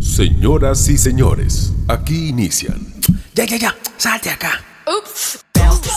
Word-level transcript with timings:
Señoras 0.00 0.88
y 0.88 0.98
señores, 0.98 1.72
aquí 1.88 2.28
inician. 2.28 2.80
Ya, 3.34 3.44
ya, 3.44 3.56
ya, 3.56 3.76
salte 3.96 4.30
acá. 4.30 4.62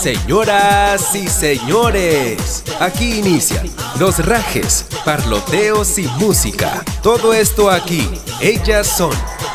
Señoras 0.01 1.13
y 1.15 1.27
señores, 1.27 2.63
aquí 2.79 3.19
inician 3.19 3.69
los 3.99 4.25
rajes, 4.25 4.85
parloteos 5.03 5.97
y 5.97 6.07
música. 6.19 6.83
Todo 7.03 7.33
esto 7.33 7.69
aquí. 7.69 8.07
Ellas 8.39 8.87
son 8.87 9.11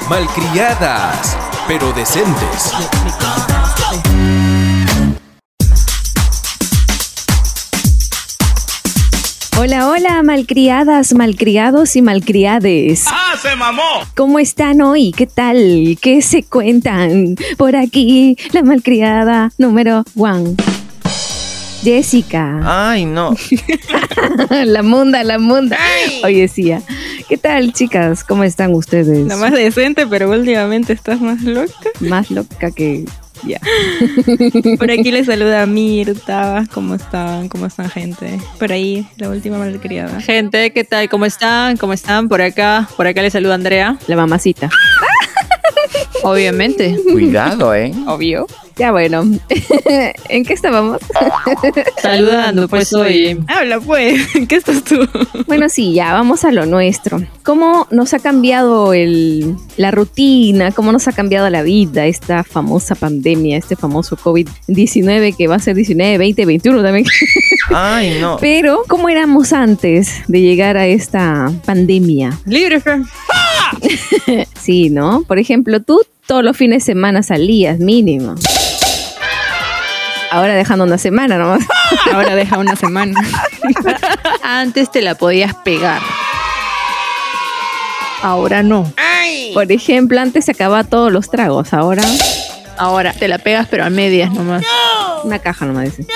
malcriadas, 0.09 1.37
pero 1.67 1.93
decentes. 1.93 2.73
Hola, 9.57 9.89
hola, 9.89 10.21
malcriadas, 10.25 11.15
malcriados 11.15 11.95
y 11.95 12.03
malcriades. 12.03 13.05
¡Ah, 13.07 13.37
se 13.41 13.55
mamó! 13.55 13.83
¿Cómo 14.17 14.41
están 14.41 14.81
hoy? 14.81 15.13
¿Qué 15.17 15.29
tal? 15.29 15.97
¿Qué 16.03 16.23
se 16.23 16.43
cuentan? 16.43 17.37
Por 17.57 17.77
aquí, 17.77 18.37
la 18.53 18.63
malcriada 18.63 19.53
número 19.57 20.03
one. 20.17 20.57
Jessica. 21.85 22.63
Ay, 22.65 23.05
no. 23.05 23.37
la 24.51 24.83
munda, 24.83 25.23
la 25.23 25.39
munda. 25.39 25.79
Hoy 26.25 26.41
decía. 26.41 26.83
¿Qué 27.29 27.37
tal, 27.37 27.73
chicas? 27.73 28.25
¿Cómo 28.25 28.43
están 28.43 28.75
ustedes? 28.75 29.25
La 29.27 29.37
más 29.37 29.53
decente, 29.53 30.05
pero 30.09 30.31
últimamente 30.31 30.93
estás 30.93 31.21
más 31.21 31.43
loca. 31.43 31.91
Más 32.01 32.29
loca 32.31 32.73
que 32.73 33.05
ya. 33.47 33.59
Por 34.79 34.91
aquí 34.91 35.11
les 35.11 35.27
saluda 35.27 35.67
Mirta. 35.67 36.65
¿Cómo 36.73 36.95
están? 36.95 37.49
¿Cómo 37.49 37.67
están, 37.67 37.91
gente? 37.91 38.39
Por 38.59 38.73
ahí, 38.73 39.07
la 39.17 39.29
última 39.29 39.59
malcriada. 39.59 40.21
Gente, 40.21 40.73
¿qué 40.73 40.85
tal? 40.85 41.09
¿Cómo 41.09 41.25
están? 41.25 41.77
¿Cómo 41.77 41.93
están? 41.93 42.29
Por 42.29 42.43
acá, 42.43 42.89
por 42.97 43.07
acá 43.07 43.23
les 43.23 43.33
saluda 43.33 43.55
Andrea. 43.55 43.99
La 44.07 44.17
mamacita. 44.17 44.71
Obviamente. 46.23 46.97
Cuidado, 47.13 47.75
¿eh? 47.75 47.93
Obvio. 48.07 48.47
Ya 48.77 48.91
bueno, 48.91 49.23
¿en 50.29 50.45
qué 50.45 50.53
estábamos? 50.53 51.01
Saludando, 52.03 52.67
pues 52.67 52.93
hoy. 52.93 53.39
Habla 53.47 53.79
pues, 53.79 54.21
¿qué 54.49 54.57
estás 54.57 54.83
tú? 54.83 55.07
Bueno, 55.47 55.69
sí, 55.69 55.95
ya 55.95 56.13
vamos 56.13 56.45
a 56.45 56.51
lo 56.51 56.67
nuestro. 56.67 57.23
¿Cómo 57.45 57.87
nos 57.93 58.15
ha 58.15 58.19
cambiado 58.19 58.93
el, 58.93 59.55
la 59.77 59.93
rutina? 59.93 60.73
¿Cómo 60.73 60.91
nos 60.91 61.07
ha 61.07 61.13
cambiado 61.13 61.49
la 61.51 61.63
vida 61.63 62.07
esta 62.07 62.43
famosa 62.43 62.97
pandemia, 62.97 63.59
este 63.59 63.77
famoso 63.77 64.17
COVID-19 64.17 65.37
que 65.37 65.47
va 65.47 65.55
a 65.55 65.61
ser 65.61 65.77
19, 65.77 66.19
20, 66.19 66.45
21 66.45 66.83
también? 66.83 67.07
Ay, 67.71 68.19
no. 68.21 68.39
Pero, 68.41 68.83
¿cómo 68.89 69.09
éramos 69.09 69.53
antes 69.53 70.23
de 70.27 70.41
llegar 70.41 70.77
a 70.77 70.89
esta 70.89 71.53
pandemia? 71.65 72.37
Libre, 72.45 72.81
Fran. 72.81 73.07
sí, 74.61 74.91
¿no? 74.91 75.23
Por 75.23 75.39
ejemplo, 75.39 75.81
tú 75.81 76.01
todos 76.27 76.43
los 76.43 76.57
fines 76.57 76.85
de 76.85 76.93
semana 76.93 77.23
salías, 77.23 77.79
mínimo. 77.79 78.35
Ahora 80.31 80.55
dejando 80.55 80.85
una 80.85 80.99
semana 80.99 81.39
nomás. 81.39 81.65
Ahora 82.13 82.35
deja 82.35 82.59
una 82.59 82.77
semana. 82.77 83.15
Antes 84.43 84.91
te 84.91 85.01
la 85.01 85.15
podías 85.15 85.55
pegar. 85.55 86.01
Ahora 88.23 88.63
no. 88.63 88.93
Por 89.53 89.71
ejemplo, 89.71 90.21
antes 90.21 90.47
se 90.47 90.53
acababa 90.53 90.83
todos 90.83 91.13
los 91.13 91.31
tragos, 91.31 91.73
ahora 91.73 92.03
Ahora 92.77 93.13
te 93.13 93.29
la 93.29 93.39
pegas, 93.39 93.69
pero 93.71 93.85
a 93.85 93.91
medias 93.91 94.33
nomás. 94.33 94.65
una 95.23 95.39
caja 95.39 95.67
nomás 95.67 95.85
dice. 95.85 96.11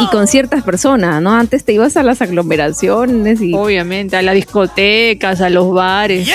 Y 0.00 0.06
con 0.08 0.26
ciertas 0.26 0.62
personas, 0.62 1.22
¿no? 1.22 1.32
Antes 1.32 1.64
te 1.64 1.72
ibas 1.72 1.96
a 1.96 2.02
las 2.02 2.20
aglomeraciones 2.20 3.40
y, 3.40 3.54
Obviamente, 3.54 4.16
a 4.16 4.22
las 4.22 4.34
discotecas, 4.34 5.40
a 5.40 5.48
los 5.48 5.72
bares. 5.72 6.28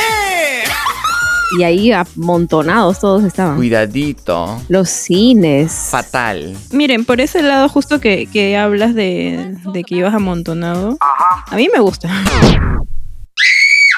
Y 1.57 1.63
ahí 1.63 1.91
amontonados 1.91 2.99
todos 2.99 3.23
estaban. 3.23 3.55
Cuidadito. 3.57 4.61
Los 4.67 4.89
cines. 4.89 5.71
Fatal. 5.89 6.55
Miren, 6.71 7.05
por 7.05 7.21
ese 7.21 7.41
lado 7.41 7.69
justo 7.69 7.99
que, 7.99 8.27
que 8.27 8.57
hablas 8.57 8.93
de, 8.95 9.55
de 9.73 9.83
que 9.83 9.95
ibas 9.95 10.13
amontonado, 10.13 10.97
a 11.47 11.55
mí 11.55 11.69
me 11.73 11.79
gusta. 11.79 12.09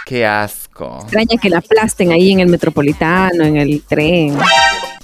Qué 0.06 0.26
asco. 0.26 1.00
Extraña 1.04 1.38
que 1.42 1.50
la 1.50 1.60
aplasten 1.60 2.12
ahí 2.12 2.32
en 2.32 2.40
el 2.42 2.50
metropolitano, 2.50 3.44
en 3.44 3.58
el 3.58 3.82
tren. 3.82 4.38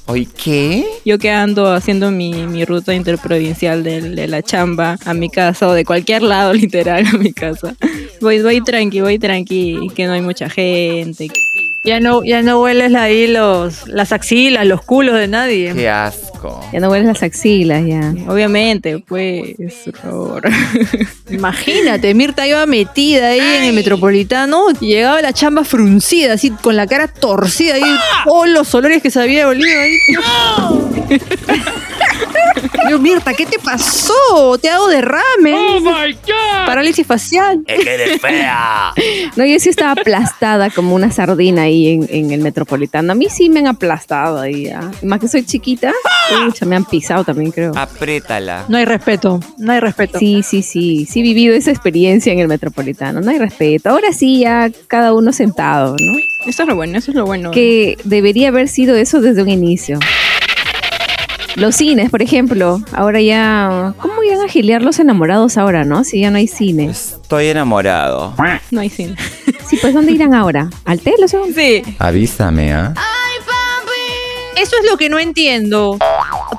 ¿Oye 0.10 0.28
qué? 0.42 0.86
Yo 1.04 1.20
que 1.20 1.32
ando 1.32 1.74
haciendo 1.74 2.12
mi, 2.12 2.48
mi 2.48 2.64
ruta 2.64 2.94
interprovincial 2.94 3.84
de, 3.84 4.02
de 4.02 4.28
la 4.28 4.42
chamba 4.42 4.98
a 5.06 5.14
mi 5.14 5.30
casa 5.30 5.68
o 5.68 5.74
de 5.74 5.84
cualquier 5.84 6.22
lado 6.24 6.54
literal 6.54 7.06
a 7.06 7.18
mi 7.18 7.34
casa. 7.34 7.76
Voy, 8.22 8.42
voy 8.42 8.62
tranqui, 8.62 9.02
voy 9.02 9.20
tranqui, 9.20 9.90
que 9.96 10.06
no 10.06 10.14
hay 10.14 10.22
mucha 10.22 10.50
gente. 10.50 11.28
Ya 11.88 12.02
no, 12.02 12.22
ya 12.22 12.42
no 12.42 12.62
hueles 12.62 12.94
ahí 12.96 13.28
los, 13.28 13.88
las 13.88 14.12
axilas, 14.12 14.68
los 14.68 14.82
culos 14.82 15.16
de 15.16 15.30
nadie. 15.30 15.72
Qué 15.74 15.88
asco. 15.88 16.60
Ya 16.74 16.82
no 16.82 16.90
hueles 16.90 17.08
las 17.08 17.24
axilas, 17.24 17.86
ya. 17.86 18.14
Obviamente, 18.28 19.00
pues, 19.00 19.56
horror. 20.04 20.44
Imagínate, 21.30 22.14
Mirta 22.14 22.46
iba 22.46 22.66
metida 22.66 23.30
ahí 23.30 23.40
en 23.40 23.64
el 23.64 23.74
metropolitano 23.74 24.66
y 24.82 24.88
llegaba 24.88 25.22
la 25.22 25.32
chamba 25.32 25.64
fruncida, 25.64 26.34
así 26.34 26.50
con 26.50 26.76
la 26.76 26.88
cara 26.88 27.08
torcida 27.08 27.76
ahí, 27.76 27.96
todos 28.26 28.50
los 28.50 28.76
olores 28.76 29.02
que 29.02 29.10
se 29.10 29.22
había 29.22 29.48
olido 29.48 29.80
ahí. 29.80 29.98
Dios, 32.86 33.02
Mirta, 33.02 33.34
¿qué 33.34 33.46
te 33.46 33.60
pasó? 33.60 34.58
Te 34.62 34.70
hago 34.70 34.88
derrame. 34.88 35.54
Oh 35.54 35.80
my 35.80 36.14
God. 36.14 36.66
Parálisis 36.66 37.06
facial. 37.06 37.62
Es 37.66 37.84
que 37.84 37.94
eres 37.94 38.22
fea. 38.22 38.94
No, 39.36 39.46
yo 39.46 39.60
sí 39.60 39.70
estaba 39.70 39.92
aplastada 39.92 40.70
como 40.70 40.96
una 40.96 41.12
sardina 41.12 41.64
ahí 41.64 41.88
en, 41.90 42.08
en 42.10 42.32
el 42.32 42.42
metropolitano. 42.42 43.12
A 43.12 43.16
mí 43.16 43.28
sí 43.30 43.50
me 43.50 43.60
han 43.60 43.68
aplastado 43.68 44.40
ahí, 44.40 44.66
ya. 44.66 44.92
Y 45.02 45.06
Más 45.06 45.20
que 45.20 45.28
soy 45.28 45.44
chiquita, 45.46 45.94
pucha, 46.46 46.66
me 46.66 46.76
han 46.76 46.86
pisado 46.86 47.24
también, 47.24 47.52
creo. 47.52 47.74
Apriétala. 47.76 48.66
No 48.70 48.78
hay 48.78 48.86
respeto, 48.86 49.40
no 49.58 49.72
hay 49.74 49.80
respeto. 49.80 50.20
Sí, 50.20 50.44
sí, 50.44 50.62
sí, 50.62 51.06
sí 51.10 51.20
he 51.20 51.24
vivido 51.24 51.56
esa 51.56 51.72
experiencia 51.72 52.32
en 52.32 52.40
el 52.40 52.48
metropolitano, 52.48 53.22
no 53.22 53.32
hay 53.32 53.40
respeto. 53.40 53.90
Ahora 53.90 54.14
sí, 54.14 54.40
ya 54.42 54.70
cada 54.88 55.14
uno 55.14 55.34
sentado, 55.34 55.96
¿no? 56.00 56.18
Eso 56.46 56.64
es 56.64 56.70
lo 56.70 56.76
bueno, 56.76 56.98
eso 56.98 57.12
es 57.12 57.16
lo 57.18 57.26
bueno. 57.26 57.52
Que 57.52 57.98
debería 58.06 58.50
haber 58.50 58.68
sido 58.70 58.96
eso 58.96 59.20
desde 59.20 59.42
un 59.42 59.50
inicio. 59.50 60.00
Los 61.58 61.76
cines, 61.76 62.12
por 62.12 62.22
ejemplo, 62.22 62.82
ahora 62.94 63.20
ya... 63.20 63.96
¿Cómo 64.00 64.22
iban 64.22 64.42
a 64.42 64.48
gilear 64.48 64.84
los 64.84 65.00
enamorados 65.00 65.58
ahora, 65.58 65.84
no? 65.84 66.04
Si 66.04 66.22
ya 66.22 66.30
no 66.30 66.38
hay 66.38 66.48
cine. 66.48 66.86
Estoy 66.86 67.48
enamorado. 67.48 68.36
No 68.70 68.80
hay 68.80 68.92
cine. 68.92 69.16
Sí, 69.68 69.80
pues 69.82 69.92
¿dónde 69.96 70.12
irán 70.12 70.36
ahora? 70.36 70.70
¿Al 70.86 71.00
telo, 71.00 71.28
según? 71.28 71.56
Sí. 71.56 71.82
Avísame, 71.98 72.74
¿ah? 72.74 72.94
Eso 74.56 74.76
es 74.82 74.90
lo 74.90 74.98
que 74.98 75.10
no 75.10 75.18
entiendo. 75.18 75.98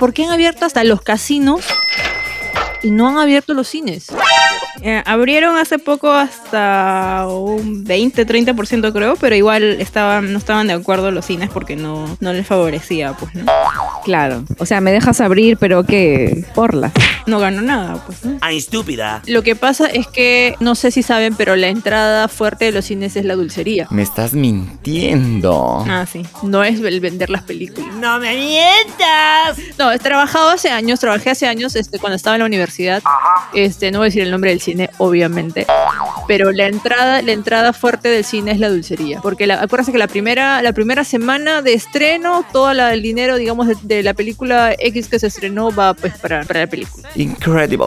¿Por 0.00 0.12
qué 0.12 0.24
han 0.24 0.32
abierto 0.32 0.64
hasta 0.64 0.82
los 0.82 1.00
casinos 1.00 1.60
y 2.82 2.90
no 2.90 3.08
han 3.08 3.18
abierto 3.18 3.54
los 3.54 3.68
cines? 3.68 4.08
Eh, 4.82 5.02
abrieron 5.04 5.56
hace 5.56 5.78
poco 5.78 6.12
hasta 6.12 7.26
un 7.28 7.84
20-30% 7.84 8.92
creo, 8.92 9.16
pero 9.16 9.34
igual 9.34 9.62
estaban, 9.80 10.32
no 10.32 10.38
estaban 10.38 10.66
de 10.68 10.74
acuerdo 10.74 11.10
los 11.10 11.26
cines 11.26 11.50
porque 11.50 11.76
no, 11.76 12.16
no 12.20 12.32
les 12.32 12.46
favorecía, 12.46 13.12
pues, 13.14 13.34
¿no? 13.34 13.44
Claro. 14.04 14.44
O 14.58 14.66
sea, 14.66 14.80
me 14.80 14.92
dejas 14.92 15.20
abrir, 15.20 15.56
pero 15.58 15.84
¿qué? 15.84 16.44
Porla. 16.54 16.92
No 17.26 17.38
ganó 17.40 17.60
nada, 17.60 18.02
pues, 18.06 18.24
¿no? 18.24 18.38
Ay, 18.40 18.58
estúpida. 18.58 19.22
Lo 19.26 19.42
que 19.42 19.54
pasa 19.54 19.86
es 19.86 20.06
que, 20.06 20.54
no 20.60 20.74
sé 20.74 20.90
si 20.90 21.02
saben, 21.02 21.34
pero 21.34 21.56
la 21.56 21.68
entrada 21.68 22.28
fuerte 22.28 22.66
de 22.66 22.72
los 22.72 22.86
cines 22.86 23.16
es 23.16 23.24
la 23.24 23.34
dulcería. 23.34 23.86
Me 23.90 24.02
estás 24.02 24.32
mintiendo. 24.32 25.84
Ah, 25.86 26.06
sí. 26.10 26.24
No 26.42 26.64
es 26.64 26.80
el 26.80 27.00
vender 27.00 27.28
las 27.28 27.42
películas. 27.42 27.94
¡No 27.96 28.18
me 28.18 28.34
mientas! 28.34 29.58
No, 29.78 29.92
he 29.92 29.98
trabajado 29.98 30.50
hace 30.50 30.70
años, 30.70 31.00
trabajé 31.00 31.30
hace 31.30 31.46
años 31.46 31.76
este, 31.76 31.98
cuando 31.98 32.16
estaba 32.16 32.36
en 32.36 32.40
la 32.40 32.46
universidad. 32.46 33.02
Este, 33.52 33.90
no 33.90 33.98
voy 33.98 34.06
a 34.06 34.08
decir 34.08 34.22
el 34.22 34.30
nombre 34.30 34.50
del 34.50 34.60
cine, 34.60 34.67
obviamente. 34.98 35.66
Pero 36.28 36.52
la 36.52 36.66
entrada, 36.66 37.22
la 37.22 37.32
entrada 37.32 37.72
fuerte 37.72 38.08
del 38.08 38.22
cine 38.24 38.52
es 38.52 38.60
la 38.60 38.68
dulcería. 38.68 39.20
Porque 39.20 39.46
la, 39.48 39.60
acuérdense 39.62 39.90
que 39.90 39.98
la 39.98 40.06
primera, 40.06 40.62
la 40.62 40.72
primera 40.72 41.02
semana 41.02 41.62
de 41.62 41.72
estreno, 41.72 42.44
todo 42.52 42.72
la- 42.74 42.94
el 42.94 43.02
dinero, 43.02 43.36
digamos, 43.36 43.66
de, 43.66 43.76
de 43.82 44.02
la 44.04 44.14
película 44.14 44.74
X 44.78 45.08
que 45.08 45.18
se 45.18 45.26
estrenó 45.26 45.74
va 45.74 45.94
pues 45.94 46.16
para, 46.18 46.44
para 46.44 46.60
la 46.60 46.66
película. 46.68 47.08
Incredible. 47.16 47.86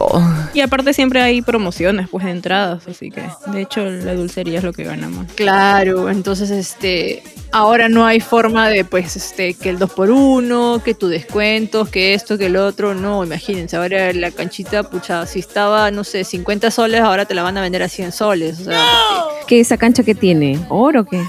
Y 0.54 0.60
aparte 0.60 0.92
siempre 0.92 1.22
hay 1.22 1.40
promociones, 1.42 2.08
pues, 2.10 2.24
de 2.24 2.30
entradas, 2.32 2.86
así 2.88 3.10
que, 3.10 3.22
de 3.46 3.60
hecho, 3.62 3.84
la 3.84 4.14
dulcería 4.14 4.58
es 4.58 4.64
lo 4.64 4.72
que 4.72 4.84
gana 4.84 5.08
más. 5.08 5.30
Claro, 5.34 6.10
entonces 6.10 6.50
este 6.50 7.22
ahora 7.54 7.90
no 7.90 8.06
hay 8.06 8.18
forma 8.20 8.70
de 8.70 8.82
pues 8.86 9.14
este 9.14 9.52
que 9.52 9.68
el 9.68 9.78
2 9.78 9.92
por 9.92 10.10
1 10.10 10.80
que 10.82 10.94
tu 10.94 11.08
descuentos, 11.08 11.90
que 11.90 12.14
esto, 12.14 12.38
que 12.38 12.46
el 12.46 12.56
otro, 12.56 12.94
no, 12.94 13.22
imagínense, 13.22 13.76
ahora 13.76 14.10
la 14.14 14.30
canchita 14.30 14.82
pucha, 14.84 15.26
si 15.26 15.40
estaba 15.40 15.90
no 15.90 16.02
sé, 16.02 16.24
50 16.24 16.70
soles, 16.70 17.00
ahora 17.02 17.26
te 17.26 17.34
la 17.34 17.42
van 17.42 17.58
a 17.58 17.60
vender 17.60 17.82
a 17.82 17.88
100 17.88 18.10
soles, 18.12 18.31
o 18.32 18.54
sea, 18.64 18.82
porque- 19.24 19.44
¿Qué 19.46 19.60
esa 19.60 19.76
cancha 19.76 20.02
que 20.02 20.14
tiene? 20.14 20.58
¿Oro 20.68 21.00
o 21.00 21.04
qué? 21.04 21.22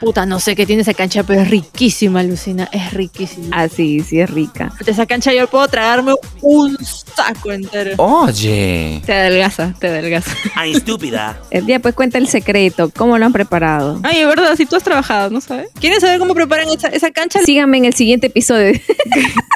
Puta, 0.00 0.26
no 0.26 0.38
sé 0.40 0.54
qué 0.56 0.66
tiene 0.66 0.82
esa 0.82 0.92
cancha, 0.92 1.22
pero 1.22 1.40
es 1.40 1.48
riquísima, 1.48 2.22
Lucina. 2.22 2.68
Es 2.72 2.92
riquísima. 2.92 3.48
Ah, 3.52 3.68
sí, 3.68 4.00
sí 4.00 4.20
es 4.20 4.28
rica. 4.28 4.70
De 4.84 4.90
esa 4.90 5.06
cancha 5.06 5.32
yo 5.32 5.46
puedo 5.46 5.66
tragarme 5.68 6.14
un 6.42 6.76
saco 6.84 7.52
entero. 7.52 7.94
Oye. 7.96 9.00
Te 9.06 9.12
adelgaza, 9.14 9.72
te 9.78 9.86
adelgaza. 9.88 10.30
Ay, 10.56 10.72
estúpida. 10.72 11.38
El 11.50 11.64
día 11.64 11.78
pues 11.80 11.94
cuenta 11.94 12.18
el 12.18 12.28
secreto, 12.28 12.90
cómo 12.94 13.16
lo 13.16 13.24
han 13.24 13.32
preparado. 13.32 14.00
Ay, 14.02 14.18
es 14.18 14.26
verdad, 14.28 14.54
si 14.56 14.66
tú 14.66 14.76
has 14.76 14.82
trabajado, 14.82 15.30
¿no 15.30 15.40
sabes? 15.40 15.68
¿Quieren 15.80 16.00
saber 16.00 16.18
cómo 16.18 16.34
preparan 16.34 16.68
esa, 16.68 16.88
esa 16.88 17.10
cancha? 17.12 17.40
Síganme 17.42 17.78
en 17.78 17.84
el 17.86 17.94
siguiente 17.94 18.26
episodio. 18.26 18.72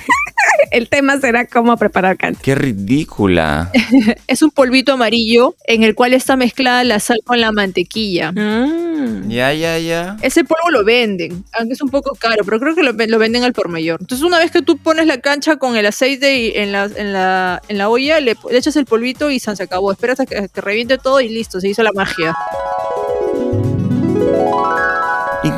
el 0.70 0.88
tema 0.88 1.20
será 1.20 1.47
cómo 1.47 1.76
preparar 1.76 2.17
cancha. 2.17 2.41
Qué 2.43 2.55
ridícula. 2.55 3.70
Es 4.26 4.43
un 4.43 4.50
polvito 4.50 4.93
amarillo 4.93 5.55
en 5.67 5.82
el 5.82 5.94
cual 5.94 6.12
está 6.12 6.37
mezclada 6.37 6.85
la 6.85 7.00
sal 7.00 7.19
con 7.25 7.41
la 7.41 7.53
mantequilla. 7.53 8.32
Ah. 8.37 8.88
Ya, 9.26 9.53
ya, 9.53 9.79
ya. 9.79 10.17
Ese 10.23 10.44
polvo 10.44 10.70
lo 10.70 10.85
venden, 10.85 11.44
aunque 11.59 11.75
es 11.75 11.82
un 11.82 11.88
poco 11.88 12.15
caro, 12.15 12.44
pero 12.44 12.59
creo 12.61 12.75
que 12.75 12.82
lo, 12.82 12.93
lo 12.93 13.19
venden 13.19 13.44
al 13.44 13.53
por 13.53 13.69
mayor. 13.69 13.99
Entonces, 14.00 14.26
una 14.26 14.38
vez 14.38 14.50
que 14.50 14.62
tú 14.62 14.76
pones 14.79 15.06
la 15.06 15.20
cancha 15.20 15.56
con 15.56 15.76
el 15.76 15.87
aceite 15.87 16.38
y 16.38 16.53
en 16.55 16.73
la, 16.73 16.91
en 16.94 17.12
la, 17.12 17.62
en 17.69 17.79
la 17.79 17.88
olla, 17.88 18.21
le, 18.21 18.37
le 18.50 18.59
echas 18.59 18.76
el 18.76 18.87
polvito 18.87 19.31
y 19.31 19.38
se 19.38 19.50
acabó. 19.62 19.93
Esperas 19.93 20.21
a 20.21 20.26
que, 20.26 20.49
que 20.49 20.61
reviente 20.61 20.99
todo 20.99 21.21
y 21.21 21.29
listo, 21.29 21.61
se 21.61 21.69
hizo 21.69 21.82
la 21.82 21.93
magia. 21.93 22.35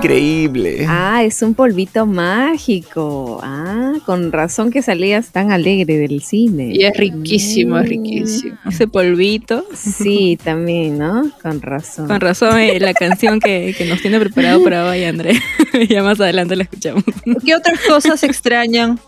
Increíble. 0.03 0.87
Ah, 0.89 1.23
es 1.25 1.43
un 1.43 1.53
polvito 1.53 2.07
mágico. 2.07 3.39
Ah, 3.43 3.93
con 4.07 4.33
razón 4.33 4.71
que 4.71 4.81
salías 4.81 5.31
tan 5.31 5.53
alegre 5.53 5.99
del 5.99 6.23
cine. 6.23 6.71
Y 6.73 6.85
es 6.85 6.97
riquísimo, 6.97 7.77
es 7.79 7.89
riquísimo. 7.89 8.57
Ese 8.67 8.89
polvito. 8.89 9.63
Sí, 9.75 10.39
también, 10.43 10.99
¿no? 10.99 11.31
Con 11.43 11.61
razón. 11.61 12.09
Con 12.09 12.19
razón, 12.19 12.59
eh, 12.59 12.81
la 12.81 12.95
canción 12.95 13.41
que, 13.41 13.75
que 13.77 13.85
nos 13.85 14.01
tiene 14.01 14.19
preparado 14.19 14.65
para 14.65 14.89
hoy, 14.89 15.05
André. 15.05 15.39
ya 15.91 16.03
más 16.03 16.19
adelante 16.19 16.57
la 16.57 16.63
escuchamos. 16.63 17.05
¿Qué 17.45 17.55
otras 17.55 17.79
cosas 17.87 18.23
extrañan? 18.23 18.99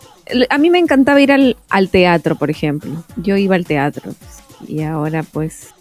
A 0.51 0.57
mí 0.59 0.69
me 0.69 0.77
encantaba 0.77 1.19
ir 1.19 1.31
al, 1.31 1.57
al 1.69 1.89
teatro, 1.89 2.35
por 2.35 2.51
ejemplo. 2.51 3.03
Yo 3.17 3.35
iba 3.35 3.55
al 3.55 3.65
teatro. 3.65 4.13
Y 4.67 4.83
ahora 4.83 5.23
pues... 5.23 5.73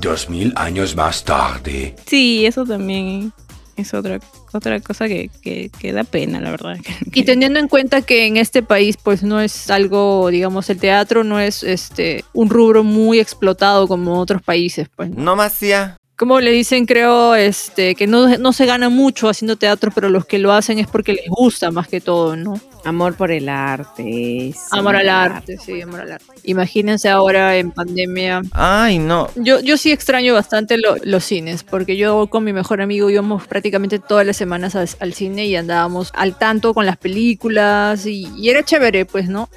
Dos 0.00 0.30
mil 0.30 0.52
años 0.56 0.96
más 0.96 1.22
tarde. 1.24 1.94
Sí, 2.06 2.46
eso 2.46 2.64
también 2.64 3.32
es 3.76 3.92
otra, 3.92 4.18
otra 4.52 4.80
cosa 4.80 5.08
que, 5.08 5.30
que, 5.42 5.70
que 5.78 5.92
da 5.92 6.04
pena, 6.04 6.40
la 6.40 6.50
verdad. 6.50 6.76
Y 7.12 7.24
teniendo 7.24 7.58
en 7.58 7.68
cuenta 7.68 8.02
que 8.02 8.26
en 8.26 8.36
este 8.36 8.62
país 8.62 8.96
pues 8.96 9.22
no 9.22 9.40
es 9.40 9.70
algo, 9.70 10.30
digamos, 10.30 10.70
el 10.70 10.78
teatro 10.78 11.24
no 11.24 11.38
es 11.38 11.62
este 11.62 12.24
un 12.32 12.48
rubro 12.48 12.82
muy 12.82 13.18
explotado 13.18 13.86
como 13.88 14.18
otros 14.18 14.42
países, 14.42 14.88
pues. 14.94 15.10
No 15.10 15.36
más 15.36 15.60
ya. 15.60 15.96
Como 16.20 16.38
le 16.38 16.50
dicen, 16.50 16.84
creo, 16.84 17.34
este, 17.34 17.94
que 17.94 18.06
no, 18.06 18.36
no 18.36 18.52
se 18.52 18.66
gana 18.66 18.90
mucho 18.90 19.26
haciendo 19.30 19.56
teatro, 19.56 19.90
pero 19.94 20.10
los 20.10 20.26
que 20.26 20.38
lo 20.38 20.52
hacen 20.52 20.78
es 20.78 20.86
porque 20.86 21.14
les 21.14 21.24
gusta 21.28 21.70
más 21.70 21.88
que 21.88 22.02
todo, 22.02 22.36
¿no? 22.36 22.60
Amor 22.84 23.14
por 23.14 23.30
el 23.30 23.48
arte. 23.48 24.02
sí. 24.02 24.54
Amor 24.70 24.96
al 24.96 25.08
arte, 25.08 25.56
sí, 25.58 25.80
amor 25.80 26.00
al 26.02 26.12
arte. 26.12 26.24
Imagínense 26.44 27.08
ahora 27.08 27.56
en 27.56 27.70
pandemia. 27.72 28.42
Ay, 28.52 28.98
no. 28.98 29.28
Yo, 29.36 29.60
yo 29.60 29.76
sí 29.78 29.92
extraño 29.92 30.34
bastante 30.34 30.76
lo- 30.78 30.96
los 31.04 31.24
cines, 31.24 31.62
porque 31.62 31.96
yo 31.96 32.26
con 32.28 32.44
mi 32.44 32.52
mejor 32.52 32.82
amigo 32.82 33.08
íbamos 33.10 33.46
prácticamente 33.46 33.98
todas 33.98 34.26
las 34.26 34.36
semanas 34.36 34.74
al, 34.76 34.88
al 35.00 35.14
cine 35.14 35.46
y 35.46 35.56
andábamos 35.56 36.10
al 36.14 36.36
tanto 36.38 36.72
con 36.74 36.84
las 36.86 36.96
películas 36.98 38.04
y, 38.06 38.28
y 38.36 38.48
era 38.50 38.62
chévere, 38.64 39.04
pues, 39.06 39.28
¿no? 39.28 39.48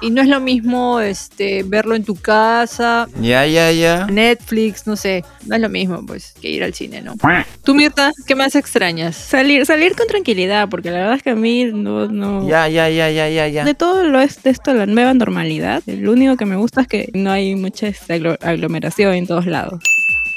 Y 0.00 0.10
no 0.10 0.20
es 0.22 0.28
lo 0.28 0.40
mismo 0.40 1.00
este, 1.00 1.62
verlo 1.64 1.94
en 1.94 2.04
tu 2.04 2.14
casa, 2.16 3.08
Ya, 3.20 3.46
ya, 3.46 3.70
ya. 3.72 4.06
Netflix, 4.06 4.86
no 4.86 4.96
sé, 4.96 5.24
no 5.46 5.56
es 5.56 5.60
lo 5.62 5.68
mismo, 5.68 6.02
pues, 6.08 6.32
que 6.42 6.50
ir 6.50 6.64
al 6.64 6.74
cine, 6.74 7.02
¿no? 7.02 7.14
Tú, 7.62 7.74
Mirta, 7.76 8.12
¿qué 8.26 8.34
más 8.34 8.56
extrañas? 8.56 9.14
Salir, 9.14 9.64
salir 9.64 9.94
con 9.94 10.08
tranquilidad, 10.08 10.68
porque 10.68 10.90
la 10.90 10.98
verdad 10.98 11.14
es 11.14 11.22
que 11.22 11.30
a 11.30 11.34
mí 11.36 11.66
no, 11.66 12.08
no, 12.08 12.48
Ya, 12.48 12.66
ya, 12.66 12.88
ya, 12.88 13.08
ya, 13.10 13.28
ya, 13.28 13.46
ya. 13.46 13.64
De 13.64 13.74
todo 13.74 14.02
lo 14.04 14.20
es 14.20 14.42
de 14.42 14.50
esto, 14.50 14.74
la 14.74 14.86
nueva 14.86 15.14
normalidad, 15.14 15.82
lo 15.86 16.10
único 16.12 16.36
que 16.36 16.46
me 16.46 16.56
gusta 16.56 16.80
es 16.80 16.88
que 16.88 17.10
no 17.14 17.30
hay 17.30 17.54
mucha 17.54 17.86
aglo- 18.08 18.38
aglomeración 18.42 19.14
en 19.14 19.26
todos 19.28 19.46
lados. 19.46 19.80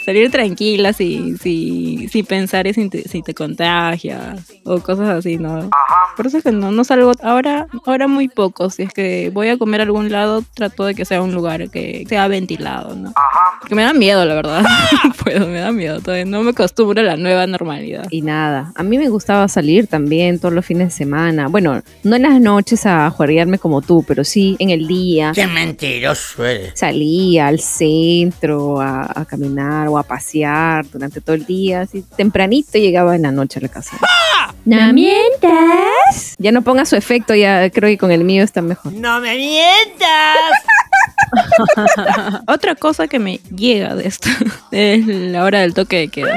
Salir 0.06 0.32
tranquila 0.32 0.94
sin, 0.94 1.38
sin, 1.38 2.10
sin 2.10 2.26
pensar 2.26 2.66
en 2.66 2.74
si 2.74 2.90
te, 2.90 3.08
si 3.08 3.22
te 3.22 3.34
contagias 3.36 4.52
o 4.66 4.80
cosas 4.80 5.10
así, 5.10 5.38
¿no? 5.38 5.70
Por 6.18 6.28
eso 6.28 6.38
es 6.38 6.44
que 6.44 6.52
no, 6.52 6.72
no 6.72 6.84
salgo 6.84 7.12
ahora, 7.22 7.68
ahora 7.86 8.08
muy 8.08 8.28
poco. 8.28 8.70
Si 8.70 8.84
es 8.84 8.94
que 8.94 9.30
voy 9.32 9.50
a 9.50 9.58
comer 9.58 9.82
a 9.82 9.84
algún 9.84 10.12
lado, 10.12 10.44
trato 10.56 10.86
de 10.86 10.96
que 10.96 11.06
sea 11.06 11.22
un 11.22 11.34
lugar 11.34 11.70
que 11.70 12.04
sea 12.10 12.28
ventilado, 12.28 12.96
¿no? 12.96 13.14
Porque 13.60 13.76
me 13.76 13.84
da 13.84 13.94
miedo, 13.94 14.26
la 14.26 14.34
verdad. 14.34 14.64
No 15.04 15.14
puedo, 15.24 15.48
me 15.48 15.60
da 15.60 15.72
miedo. 15.72 16.00
Todavía 16.00 16.26
no 16.26 16.42
me 16.42 16.52
acostumbro 16.52 17.02
a 17.02 17.04
la 17.04 17.18
nueva 17.18 17.46
normalidad. 17.46 18.08
Y 18.10 18.22
nada, 18.22 18.72
a 18.76 18.84
mí 18.84 18.98
me 18.98 19.10
gustaba 19.10 19.48
salir 19.48 19.88
también 19.88 20.40
todos 20.40 20.54
los 20.54 20.66
fines 20.66 20.88
de 20.88 20.92
semana. 20.92 21.48
Bueno, 21.48 21.82
no 22.04 22.16
en 22.16 22.22
las 22.24 22.42
noches 22.42 22.86
a 22.86 23.10
jueguearme 23.12 23.60
como 23.60 23.82
tú, 23.82 24.04
pero 24.08 24.24
sí 24.24 24.56
en 24.60 24.72
el 24.72 24.88
día. 24.88 25.32
Qué 25.36 25.46
mentiroso 25.46 26.44
eres. 26.44 26.74
Salía 26.76 27.48
al 27.48 27.60
centro 27.60 28.82
a, 28.82 29.12
a 29.14 29.26
caminar 29.26 29.91
o 29.92 29.98
a 29.98 30.04
pasear 30.04 30.90
durante 30.90 31.22
todo 31.22 31.36
el 31.36 31.46
día. 31.46 31.82
Así 31.82 32.04
tempranito 32.16 32.78
llegaba 32.78 33.16
en 33.16 33.24
la 33.24 33.32
noche 33.32 33.60
a 33.60 33.62
la 33.62 33.70
casa. 33.70 33.98
¿No 34.66 34.94
mientas? 34.94 36.36
Ya 36.38 36.52
no 36.52 36.62
ponga 36.62 36.86
su 36.86 36.96
efecto, 36.96 37.34
ya 37.34 37.70
creo 37.70 37.90
que 37.90 37.98
con 37.98 38.12
el 38.12 38.24
mío 38.24 38.44
está 38.44 38.62
mejor. 38.62 38.94
¡No 38.94 39.20
me 39.20 39.36
mientas! 39.36 40.52
Otra 42.48 42.76
cosa 42.76 43.08
que 43.08 43.20
me 43.20 43.38
llega 43.56 43.96
de 43.96 44.08
esto 44.08 44.30
es 44.72 45.06
la 45.06 45.44
hora 45.44 45.62
del 45.62 45.74
toque 45.74 45.98
de 45.98 46.08
queda. 46.10 46.36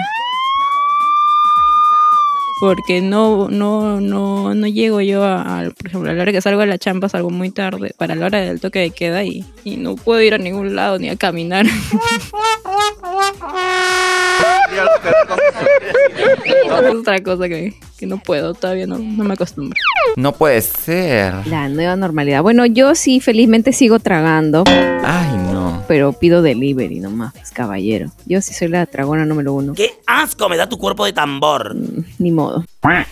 Porque 2.61 3.01
no, 3.01 3.49
no, 3.51 4.01
no, 4.01 4.55
no 4.55 4.67
llego 4.67 5.01
yo 5.01 5.25
a, 5.25 5.61
a- 5.61 5.71
por 5.71 5.87
ejemplo, 5.89 6.11
a 6.11 6.15
la 6.15 6.23
hora 6.23 6.33
que 6.33 6.41
salgo 6.41 6.61
de 6.61 6.67
la 6.67 6.79
chamba 6.79 7.09
salgo 7.09 7.31
muy 7.31 7.51
tarde 7.51 7.95
para 7.99 8.15
la 8.15 8.27
hora 8.27 8.41
del 8.41 8.61
toque 8.61 8.79
de 8.79 8.91
queda 8.91 9.25
y, 9.25 9.45
y 9.65 9.77
no 9.77 9.97
puedo 9.97 10.21
ir 10.23 10.35
a 10.35 10.39
ningún 10.39 10.75
lado 10.77 10.99
ni 10.99 11.09
a 11.09 11.17
caminar. 11.17 11.67
es 16.45 16.95
otra 16.95 17.23
cosa 17.23 17.49
que, 17.49 17.75
que 17.99 18.06
no 18.06 18.19
puedo, 18.19 18.55
todavía 18.55 18.87
no, 18.87 18.99
no 18.99 19.25
me 19.25 19.35
acostumbro. 19.35 19.77
No 20.17 20.33
puede 20.33 20.61
ser. 20.61 21.47
La 21.47 21.69
nueva 21.69 21.97
normalidad. 21.97 22.43
Bueno, 22.43 22.67
yo 22.67 22.95
sí 22.95 23.21
felizmente 23.21 23.73
sigo 23.73 23.99
tragando, 23.99 24.65
Ay, 24.67 25.37
no. 25.53 25.54
Pero 25.86 26.12
pido 26.12 26.42
delivery 26.42 27.00
nomás, 27.00 27.32
pues, 27.32 27.50
caballero. 27.50 28.10
Yo 28.26 28.40
sí 28.40 28.54
soy 28.54 28.69
la 28.69 28.86
dragona 28.86 29.25
número 29.25 29.52
uno. 29.52 29.75
¡Qué 29.75 29.92
asco 30.06 30.48
me 30.48 30.56
da 30.56 30.69
tu 30.69 30.78
cuerpo 30.78 31.04
de 31.04 31.12
tambor! 31.12 31.75
Ni 32.19 32.31
modo. 32.31 32.64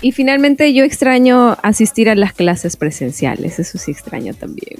Y 0.02 0.12
finalmente 0.12 0.74
yo 0.74 0.84
extraño 0.84 1.56
asistir 1.62 2.10
a 2.10 2.14
las 2.14 2.34
clases 2.34 2.76
presenciales. 2.76 3.58
Eso 3.58 3.78
sí 3.78 3.90
extraño 3.90 4.34
también. 4.34 4.78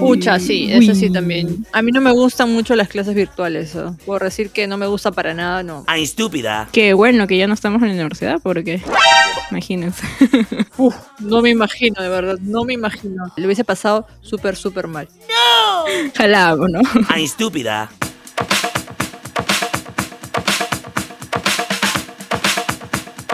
Pucha, 0.00 0.38
sí, 0.38 0.68
eso 0.70 0.94
sí 0.94 1.10
también. 1.10 1.66
A 1.72 1.82
mí 1.82 1.92
no 1.92 2.00
me 2.00 2.12
gustan 2.12 2.52
mucho 2.52 2.74
las 2.74 2.88
clases 2.88 3.14
virtuales. 3.14 3.74
¿no? 3.74 3.96
Puedo 4.06 4.24
decir 4.24 4.50
que 4.50 4.66
no 4.66 4.78
me 4.78 4.86
gusta 4.86 5.12
para 5.12 5.34
nada, 5.34 5.62
no. 5.62 5.84
¡Ay, 5.86 6.04
estúpida! 6.04 6.68
Qué 6.72 6.94
bueno 6.94 7.26
que 7.26 7.36
ya 7.36 7.46
no 7.46 7.54
estamos 7.54 7.82
en 7.82 7.88
la 7.88 7.94
universidad 7.94 8.40
porque, 8.42 8.80
imagínense. 9.50 10.06
Uf, 10.78 10.94
no 11.20 11.42
me 11.42 11.50
imagino, 11.50 12.02
de 12.02 12.08
verdad, 12.08 12.38
no 12.40 12.64
me 12.64 12.72
imagino. 12.72 13.24
Le 13.36 13.46
hubiese 13.46 13.64
pasado 13.64 14.06
súper, 14.22 14.56
súper 14.56 14.86
mal. 14.88 15.08
Jalamos, 16.16 16.68
¿no? 16.70 16.80
¡Ay, 17.08 17.24
estúpida! 17.24 17.88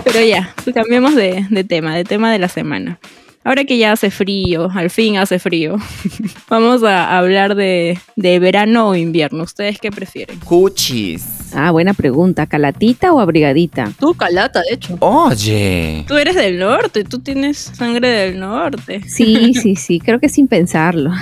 Pero 0.04 0.20
ya, 0.24 0.54
cambiemos 0.74 1.14
de, 1.14 1.46
de 1.50 1.64
tema, 1.64 1.96
de 1.96 2.04
tema 2.04 2.32
de 2.32 2.38
la 2.38 2.48
semana. 2.48 2.98
Ahora 3.46 3.64
que 3.64 3.76
ya 3.76 3.92
hace 3.92 4.10
frío, 4.10 4.70
al 4.74 4.88
fin 4.88 5.18
hace 5.18 5.38
frío, 5.38 5.76
vamos 6.48 6.82
a 6.82 7.18
hablar 7.18 7.54
de, 7.54 7.98
de 8.16 8.38
verano 8.38 8.88
o 8.88 8.94
invierno. 8.94 9.42
¿Ustedes 9.42 9.78
qué 9.78 9.90
prefieren? 9.90 10.40
Cuchis. 10.40 11.52
Ah, 11.54 11.70
buena 11.70 11.92
pregunta. 11.92 12.46
¿Calatita 12.46 13.12
o 13.12 13.20
abrigadita? 13.20 13.92
Tú, 14.00 14.14
calata, 14.14 14.62
de 14.62 14.74
hecho. 14.74 14.96
Oye. 15.00 16.04
Tú 16.08 16.16
eres 16.16 16.36
del 16.36 16.58
norte, 16.58 17.04
tú 17.04 17.18
tienes 17.18 17.58
sangre 17.58 18.08
del 18.08 18.40
norte. 18.40 19.02
Sí, 19.06 19.52
sí, 19.62 19.76
sí, 19.76 20.00
creo 20.00 20.18
que 20.18 20.30
sin 20.30 20.48
pensarlo. 20.48 21.12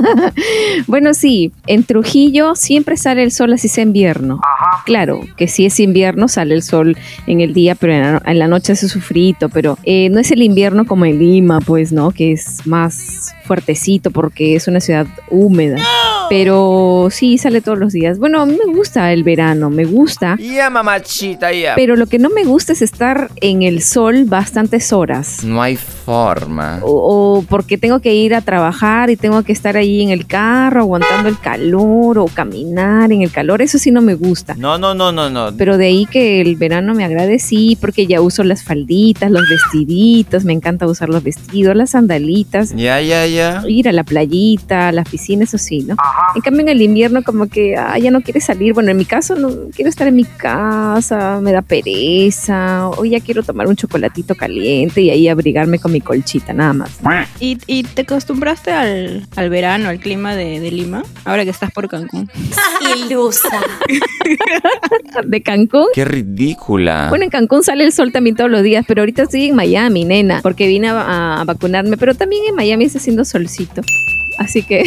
bueno, 0.86 1.14
sí, 1.14 1.52
en 1.66 1.84
Trujillo 1.84 2.54
siempre 2.54 2.96
sale 2.96 3.22
el 3.22 3.32
sol 3.32 3.52
así 3.52 3.68
sea 3.68 3.84
invierno. 3.84 4.40
Claro, 4.84 5.20
que 5.36 5.48
si 5.48 5.66
es 5.66 5.80
invierno 5.80 6.28
sale 6.28 6.54
el 6.54 6.62
sol 6.62 6.96
en 7.26 7.40
el 7.40 7.54
día, 7.54 7.74
pero 7.74 7.92
en 7.92 8.00
la, 8.00 8.22
en 8.24 8.38
la 8.38 8.48
noche 8.48 8.72
hace 8.72 8.88
su 8.88 9.00
frito, 9.00 9.48
pero 9.48 9.78
eh, 9.84 10.08
no 10.10 10.20
es 10.20 10.30
el 10.30 10.42
invierno 10.42 10.86
como 10.86 11.04
en 11.04 11.18
Lima, 11.18 11.60
pues, 11.60 11.92
¿no? 11.92 12.10
Que 12.10 12.32
es 12.32 12.66
más 12.66 13.34
fuertecito 13.44 14.10
porque 14.10 14.54
es 14.56 14.68
una 14.68 14.80
ciudad 14.80 15.06
húmeda. 15.28 15.76
Pero 16.28 17.08
sí, 17.10 17.36
sale 17.36 17.60
todos 17.60 17.78
los 17.78 17.92
días. 17.92 18.18
Bueno, 18.18 18.40
a 18.40 18.46
mí 18.46 18.56
me 18.64 18.72
gusta 18.72 19.12
el 19.12 19.22
verano, 19.22 19.68
me 19.68 19.84
gusta. 19.84 20.36
Ya, 20.38 20.70
mamachita, 20.70 21.52
ya. 21.52 21.74
Pero 21.74 21.96
lo 21.96 22.06
que 22.06 22.18
no 22.18 22.30
me 22.30 22.44
gusta 22.44 22.72
es 22.72 22.80
estar 22.80 23.30
en 23.40 23.62
el 23.62 23.82
sol 23.82 24.24
bastantes 24.24 24.92
horas. 24.92 25.44
No 25.44 25.60
hay 25.60 25.76
forma. 26.04 26.80
o, 26.82 27.38
o 27.38 27.42
porque 27.42 27.78
tengo 27.78 28.00
que 28.00 28.14
ir 28.14 28.34
a 28.34 28.40
trabajar 28.40 29.10
y 29.10 29.16
tengo 29.16 29.42
que 29.42 29.52
estar 29.52 29.76
ahí 29.76 30.02
en 30.02 30.10
el 30.10 30.26
carro 30.26 30.80
aguantando 30.82 31.28
el 31.28 31.38
calor 31.38 32.18
o 32.18 32.26
caminar 32.26 33.10
en 33.12 33.22
el 33.22 33.30
calor, 33.30 33.62
eso 33.62 33.78
sí 33.78 33.90
no 33.90 34.02
me 34.02 34.14
gusta. 34.14 34.54
No, 34.56 34.78
no, 34.78 34.94
no, 34.94 35.12
no, 35.12 35.30
no. 35.30 35.50
Pero 35.56 35.76
de 35.78 35.86
ahí 35.86 36.06
que 36.06 36.40
el 36.40 36.56
verano 36.56 36.94
me 36.94 37.04
agrade, 37.04 37.38
sí, 37.38 37.76
porque 37.80 38.06
ya 38.06 38.20
uso 38.20 38.42
las 38.44 38.62
falditas, 38.64 39.30
los 39.30 39.48
vestiditos, 39.48 40.44
me 40.44 40.52
encanta 40.52 40.86
usar 40.86 41.08
los 41.08 41.22
vestidos, 41.22 41.74
las 41.76 41.90
sandalitas, 41.90 42.74
Ya, 42.76 43.00
ya, 43.00 43.26
ya. 43.26 43.62
ir 43.68 43.88
a 43.88 43.92
la 43.92 44.04
playita, 44.04 44.88
a 44.88 44.92
la 44.92 45.04
piscina, 45.04 45.44
eso 45.44 45.58
sí, 45.58 45.80
¿no? 45.86 45.96
En 46.34 46.40
cambio 46.42 46.62
en 46.62 46.68
el 46.68 46.82
invierno 46.82 47.22
como 47.22 47.46
que 47.46 47.76
ah, 47.76 47.98
ya 47.98 48.10
no 48.10 48.20
quiere 48.22 48.40
salir, 48.40 48.74
bueno, 48.74 48.90
en 48.90 48.96
mi 48.96 49.04
caso 49.04 49.34
no 49.36 49.50
quiero 49.74 49.88
estar 49.88 50.06
en 50.08 50.16
mi 50.16 50.24
casa, 50.24 51.40
me 51.42 51.52
da 51.52 51.62
pereza, 51.62 52.88
o 52.88 53.04
ya 53.04 53.20
quiero 53.20 53.42
tomar 53.42 53.66
un 53.66 53.76
chocolatito 53.76 54.34
caliente 54.34 55.00
y 55.02 55.10
ahí 55.10 55.28
abrigarme 55.28 55.78
con 55.78 55.91
mi 55.92 56.00
colchita, 56.00 56.52
nada 56.52 56.72
más. 56.72 56.90
¿Y, 57.38 57.58
y 57.66 57.82
te 57.84 58.02
acostumbraste 58.02 58.72
al, 58.72 59.26
al 59.36 59.50
verano, 59.50 59.88
al 59.88 60.00
clima 60.00 60.34
de, 60.34 60.58
de 60.60 60.70
Lima? 60.70 61.02
Ahora 61.24 61.44
que 61.44 61.50
estás 61.50 61.70
por 61.70 61.88
Cancún. 61.88 62.30
Ilusa. 63.06 63.48
De 65.24 65.42
Cancún. 65.42 65.86
Qué 65.94 66.04
ridícula. 66.04 67.06
Bueno, 67.10 67.24
en 67.24 67.30
Cancún 67.30 67.62
sale 67.62 67.84
el 67.84 67.92
sol 67.92 68.12
también 68.12 68.36
todos 68.36 68.50
los 68.50 68.62
días, 68.62 68.84
pero 68.88 69.02
ahorita 69.02 69.22
estoy 69.22 69.46
en 69.46 69.56
Miami, 69.56 70.04
nena, 70.04 70.40
porque 70.42 70.66
vine 70.66 70.88
a, 70.88 71.40
a 71.40 71.44
vacunarme, 71.44 71.96
pero 71.96 72.14
también 72.14 72.42
en 72.48 72.54
Miami 72.54 72.84
está 72.84 72.98
haciendo 72.98 73.24
solcito. 73.24 73.82
Así 74.38 74.62
que 74.62 74.84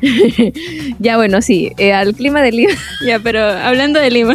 ya 0.98 1.16
bueno, 1.16 1.42
sí, 1.42 1.72
eh, 1.78 1.92
al 1.92 2.14
clima 2.14 2.42
de 2.42 2.52
Lima. 2.52 2.72
Ya, 3.06 3.18
pero 3.18 3.40
hablando 3.42 3.98
de 3.98 4.10
Lima, 4.10 4.34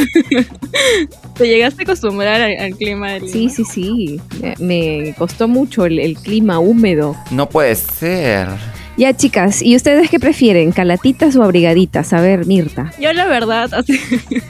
¿te 1.38 1.48
llegaste 1.48 1.82
a 1.82 1.84
acostumbrar 1.84 2.42
al, 2.42 2.58
al 2.58 2.76
clima 2.76 3.14
de 3.14 3.20
Lima? 3.22 3.32
Sí, 3.32 3.50
sí, 3.50 3.64
sí. 3.66 4.22
Me, 4.60 5.14
costó 5.18 5.48
mucho 5.48 5.86
el, 5.86 6.00
el 6.00 6.16
clima 6.16 6.60
húmedo. 6.60 7.16
No 7.32 7.48
puede 7.48 7.76
ser. 7.76 8.48
Ya, 8.98 9.14
chicas, 9.14 9.62
¿y 9.62 9.76
ustedes 9.76 10.10
qué 10.10 10.22
prefieren? 10.22 10.72
¿Calatitas 10.72 11.36
o 11.36 11.44
abrigaditas? 11.44 12.14
A 12.14 12.22
ver, 12.22 12.46
Mirta. 12.46 12.94
Yo 12.98 13.12
la 13.12 13.26
verdad, 13.26 13.74
así, 13.74 14.00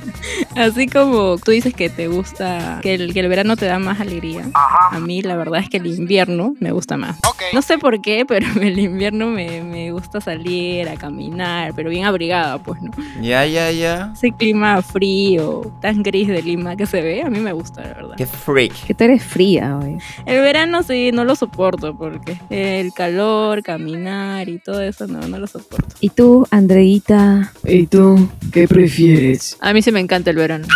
así 0.56 0.86
como 0.86 1.40
tú 1.40 1.50
dices 1.50 1.74
que 1.74 1.90
te 1.90 2.08
gusta, 2.08 2.80
que 2.84 2.94
el, 2.94 3.12
que 3.12 3.22
el 3.22 3.28
verano 3.28 3.58
te 3.58 3.66
da 3.66 3.80
más 3.80 4.00
alegría, 4.00 4.46
a 4.54 5.00
mí 5.00 5.24
la 5.24 5.36
verdad 5.36 5.62
es 5.62 5.70
que 5.70 5.78
el 5.78 5.88
invierno 5.88 6.54
me 6.60 6.72
gusta 6.72 6.96
más. 6.96 7.18
No 7.54 7.64
sé 7.64 7.80
por 7.80 8.00
qué, 8.04 8.24
pero 8.28 8.46
el 8.62 8.78
invierno 8.78 9.32
me, 9.32 9.64
me 9.64 9.92
gusta 9.92 10.22
salir 10.22 10.90
a 10.90 10.96
caminar, 10.96 11.74
pero 11.76 11.90
bien 11.90 12.06
abrigada, 12.06 12.60
pues, 12.60 12.80
¿no? 12.84 12.92
Ya, 13.22 13.48
ya, 13.48 13.72
ya. 13.72 14.12
Ese 14.14 14.32
clima 14.32 14.80
frío, 14.84 15.74
tan 15.82 16.04
gris 16.04 16.28
de 16.28 16.44
Lima 16.44 16.76
que 16.76 16.86
se 16.86 17.02
ve, 17.02 17.24
a 17.24 17.32
mí 17.32 17.40
me 17.40 17.52
gusta, 17.52 17.82
la 17.82 17.94
verdad. 17.96 18.16
Qué 18.16 18.28
freak. 18.28 18.74
Que 18.86 18.94
tú 18.94 19.06
eres 19.06 19.24
fría 19.24 19.80
hoy. 19.82 19.98
El 20.28 20.42
verano 20.42 20.84
sí, 20.84 21.10
no 21.12 21.24
lo 21.24 21.36
soporto 21.36 21.98
porque 21.98 22.38
el 22.52 22.94
calor, 22.94 23.64
caminar 23.64 24.35
y 24.44 24.60
todo 24.60 24.82
eso, 24.82 25.08
no, 25.08 25.20
no 25.28 25.40
lo 25.40 25.48
soporto. 25.48 25.96
¿Y 26.00 26.10
tú, 26.10 26.48
Andreita? 26.52 27.54
¿Y 27.64 27.88
tú 27.88 28.30
qué 28.52 28.68
prefieres? 28.68 29.58
A 29.62 29.74
mí 29.74 29.82
sí 29.82 29.92
me 29.92 30.00
encanta 30.00 30.30
el 30.30 30.36
verano. 30.36 30.68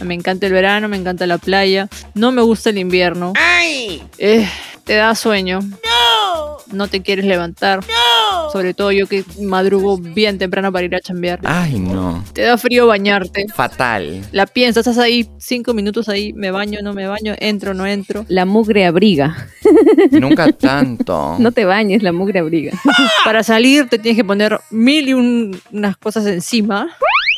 Me 0.00 0.14
encanta 0.14 0.46
el 0.46 0.52
verano, 0.52 0.88
me 0.88 0.96
encanta 0.96 1.26
la 1.26 1.38
playa. 1.38 1.88
No 2.14 2.30
me 2.30 2.42
gusta 2.42 2.70
el 2.70 2.78
invierno. 2.78 3.32
¡Ay! 3.36 4.02
Eh, 4.18 4.48
te 4.84 4.94
da 4.94 5.14
sueño. 5.14 5.60
¡No! 5.60 6.58
No 6.72 6.88
te 6.88 7.02
quieres 7.02 7.24
levantar. 7.24 7.80
¡No! 7.80 8.27
Sobre 8.52 8.74
todo 8.74 8.92
yo 8.92 9.06
que 9.06 9.24
madrugo 9.40 9.98
bien 9.98 10.38
temprano 10.38 10.72
para 10.72 10.84
ir 10.86 10.94
a 10.94 11.00
chambear. 11.00 11.40
Ay, 11.44 11.78
no. 11.78 12.24
Te 12.32 12.42
da 12.42 12.56
frío 12.58 12.86
bañarte. 12.86 13.46
Fatal. 13.54 14.22
La 14.32 14.46
piensas, 14.46 14.86
estás 14.86 14.98
ahí 15.02 15.28
cinco 15.38 15.74
minutos 15.74 16.08
ahí, 16.08 16.32
me 16.32 16.50
baño, 16.50 16.80
no 16.82 16.92
me 16.94 17.06
baño, 17.06 17.34
entro, 17.38 17.74
no 17.74 17.86
entro. 17.86 18.24
La 18.28 18.44
mugre 18.44 18.86
abriga. 18.86 19.48
Nunca 20.12 20.50
tanto. 20.52 21.36
No 21.38 21.52
te 21.52 21.64
bañes, 21.64 22.02
la 22.02 22.12
mugre 22.12 22.38
abriga. 22.40 22.72
Para 23.24 23.42
salir 23.42 23.88
te 23.88 23.98
tienes 23.98 24.16
que 24.16 24.24
poner 24.24 24.58
mil 24.70 25.08
y 25.08 25.14
un- 25.14 25.60
unas 25.72 25.96
cosas 25.96 26.26
encima. 26.26 26.88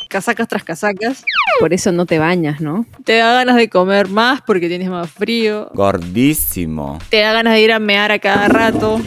Casacas 0.08 0.48
tras 0.48 0.64
casacas. 0.64 1.24
Por 1.60 1.72
eso 1.72 1.92
no 1.92 2.04
te 2.04 2.18
bañas, 2.18 2.60
¿no? 2.60 2.84
Te 3.04 3.18
da 3.18 3.32
ganas 3.32 3.54
de 3.54 3.68
comer 3.68 4.08
más 4.08 4.40
porque 4.42 4.66
tienes 4.68 4.88
más 4.88 5.08
frío. 5.08 5.70
Gordísimo. 5.72 6.98
Te 7.10 7.20
da 7.20 7.32
ganas 7.32 7.54
de 7.54 7.62
ir 7.62 7.72
a 7.72 7.78
mear 7.78 8.10
a 8.10 8.18
cada 8.18 8.48
rato. 8.48 9.00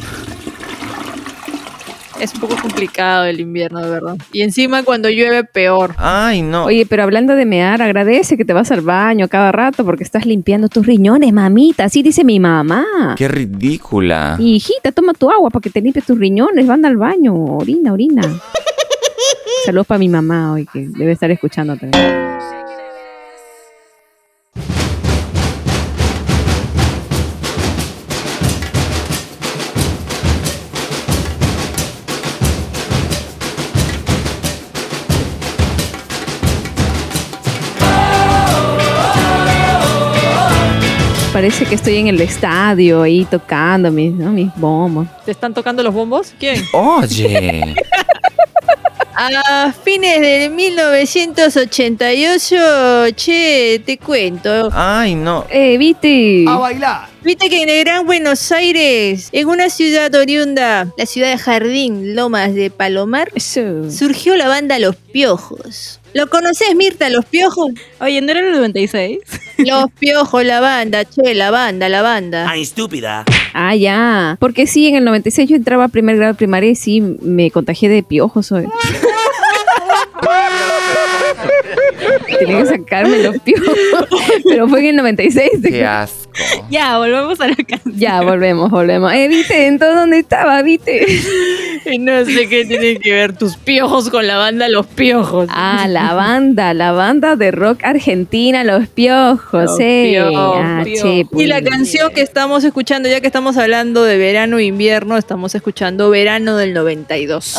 Es 2.23 2.33
un 2.33 2.39
poco 2.39 2.55
complicado 2.55 3.25
el 3.25 3.41
invierno, 3.41 3.81
de 3.81 3.89
verdad. 3.89 4.15
Y 4.31 4.43
encima 4.43 4.83
cuando 4.83 5.09
llueve, 5.09 5.43
peor. 5.43 5.93
Ay, 5.97 6.41
no. 6.41 6.63
Oye, 6.63 6.85
pero 6.85 7.03
hablando 7.03 7.35
de 7.35 7.45
mear, 7.45 7.81
agradece 7.81 8.37
que 8.37 8.45
te 8.45 8.53
vas 8.53 8.71
al 8.71 8.79
baño 8.79 9.27
cada 9.27 9.51
rato 9.51 9.83
porque 9.83 10.05
estás 10.05 10.25
limpiando 10.25 10.69
tus 10.69 10.85
riñones, 10.85 11.33
mamita. 11.33 11.83
Así 11.83 12.01
dice 12.01 12.23
mi 12.23 12.39
mamá. 12.39 13.15
Qué 13.17 13.27
ridícula. 13.27 14.37
Hijita, 14.39 14.93
toma 14.93 15.13
tu 15.13 15.29
agua 15.29 15.49
para 15.49 15.61
que 15.61 15.69
te 15.69 15.81
limpies 15.81 16.05
tus 16.05 16.17
riñones. 16.17 16.65
Van 16.65 16.85
al 16.85 16.95
baño. 16.95 17.35
Orina, 17.35 17.91
orina. 17.91 18.21
Saludos 19.65 19.87
para 19.87 19.99
mi 19.99 20.07
mamá 20.07 20.53
hoy 20.53 20.65
que 20.71 20.87
debe 20.97 21.11
estar 21.11 21.29
escuchando 21.29 21.75
también. 21.75 22.33
Que 41.73 41.77
estoy 41.77 41.97
en 41.97 42.05
el 42.05 42.21
estadio 42.21 43.01
ahí 43.01 43.25
tocando 43.25 43.89
mis, 43.89 44.13
¿no? 44.13 44.31
mis 44.31 44.53
bombos. 44.57 45.07
¿Te 45.25 45.31
están 45.31 45.55
tocando 45.55 45.81
los 45.81 45.91
bombos? 45.91 46.31
¿Quién? 46.37 46.63
Oye. 46.71 47.73
A 49.15 49.73
fines 49.83 50.21
de 50.21 50.49
1988, 50.49 53.09
che, 53.15 53.81
te 53.83 53.97
cuento. 53.97 54.69
Ay, 54.71 55.15
no. 55.15 55.47
Eh, 55.49 55.79
¿viste? 55.79 56.45
bailar! 56.45 57.07
Viste 57.23 57.49
que 57.49 57.63
en 57.63 57.69
el 57.69 57.83
Gran 57.83 58.05
Buenos 58.05 58.51
Aires, 58.51 59.29
en 59.31 59.47
una 59.47 59.71
ciudad 59.71 60.13
oriunda, 60.13 60.93
la 60.95 61.07
ciudad 61.07 61.31
de 61.31 61.39
Jardín, 61.39 62.15
Lomas 62.15 62.53
de 62.53 62.69
Palomar, 62.69 63.31
surgió 63.39 64.35
la 64.35 64.47
banda 64.47 64.77
Los 64.77 64.95
Piojos. 64.95 65.99
¿Lo 66.13 66.27
conoces, 66.27 66.75
Mirta, 66.75 67.09
Los 67.09 67.25
Piojos? 67.25 67.71
Oye, 67.99 68.21
¿no 68.21 68.31
era 68.31 68.41
el 68.41 68.51
96? 68.51 69.19
Los 69.57 69.91
Piojos, 69.99 70.45
la 70.45 70.59
banda, 70.59 71.05
che, 71.05 71.33
la 71.33 71.51
banda, 71.51 71.89
la 71.89 72.01
banda. 72.01 72.49
¡Ay, 72.49 72.61
estúpida! 72.61 73.25
Ah, 73.53 73.75
ya. 73.75 74.37
Porque 74.39 74.67
sí, 74.67 74.87
en 74.87 74.95
el 74.95 75.05
96 75.05 75.49
yo 75.49 75.55
entraba 75.55 75.85
a 75.85 75.87
primer 75.87 76.17
grado 76.17 76.33
de 76.33 76.37
primaria 76.37 76.71
y 76.71 76.75
sí 76.75 77.01
me 77.01 77.51
contagié 77.51 77.89
de 77.89 78.03
piojos 78.03 78.51
hoy. 78.51 78.65
Tenía 82.39 82.59
que 82.59 82.65
sacarme 82.65 83.19
los 83.19 83.37
piojos. 83.39 83.77
Pero 84.43 84.67
fue 84.67 84.79
en 84.81 84.85
el 84.87 84.95
96. 84.97 85.49
Qué 85.63 85.85
asco. 85.85 86.19
Ya, 86.71 86.97
volvamos 86.97 87.39
a 87.41 87.47
la 87.47 87.55
canción. 87.55 87.95
Ya, 87.95 88.21
volvemos, 88.21 88.71
volvemos. 88.71 89.13
Eh, 89.13 89.27
viste, 89.27 89.67
entonces 89.67 89.95
dónde 89.95 90.17
estaba, 90.19 90.61
viste. 90.63 91.05
No 91.99 92.25
sé 92.25 92.47
qué 92.49 92.65
tienen 92.65 92.97
que 92.99 93.11
ver 93.11 93.37
tus 93.37 93.57
piojos 93.57 94.09
con 94.09 94.25
la 94.25 94.37
banda 94.37 94.67
Los 94.69 94.87
Piojos. 94.87 95.47
Ah, 95.51 95.85
la 95.87 96.13
banda, 96.13 96.73
la 96.73 96.91
banda 96.91 97.35
de 97.35 97.51
rock 97.51 97.83
argentina, 97.83 98.63
Los 98.63 98.87
Piojos, 98.87 99.51
Los 99.53 99.79
eh. 99.79 100.07
Piojos, 100.09 100.57
Ah, 100.59 100.81
Piojos. 100.83 101.01
che, 101.03 101.15
Y 101.19 101.23
pues. 101.25 101.47
la 101.47 101.61
canción 101.61 102.11
que 102.13 102.21
estamos 102.21 102.63
escuchando, 102.63 103.09
ya 103.09 103.21
que 103.21 103.27
estamos 103.27 103.57
hablando 103.57 104.03
de 104.03 104.17
verano 104.17 104.57
e 104.57 104.63
invierno, 104.63 105.17
estamos 105.17 105.53
escuchando 105.55 106.09
Verano 106.09 106.57
del 106.57 106.73
92. 106.73 107.57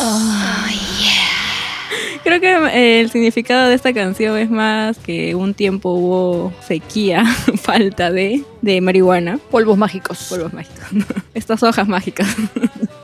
Creo 2.25 2.39
que 2.39 2.49
eh, 2.49 3.01
el 3.01 3.11
significado 3.11 3.69
de 3.69 3.75
esta 3.75 3.93
canción 3.93 4.35
es 4.39 4.49
más 4.49 4.97
que 4.97 5.35
un 5.35 5.53
tiempo 5.53 5.91
hubo 5.91 6.51
sequía, 6.67 7.23
falta 7.61 8.11
de, 8.11 8.43
de 8.63 8.81
marihuana. 8.81 9.37
Polvos 9.51 9.77
mágicos. 9.77 10.25
Polvos 10.27 10.51
mágicos. 10.51 10.85
Estas 11.35 11.61
hojas 11.61 11.87
mágicas. 11.87 12.27